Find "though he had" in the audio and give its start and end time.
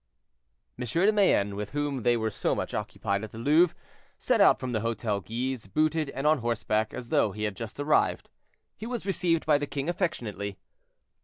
7.09-7.55